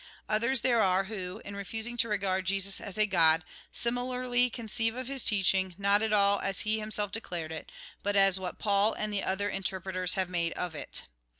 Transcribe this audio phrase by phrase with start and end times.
[0.27, 4.95] Others there are who, in refusing to regard Jesus as a God, similarly con ceive
[4.95, 8.93] of his teaching, not at all as he himself declared it, but as what Paul
[8.93, 11.03] and the other inter preters have made of it.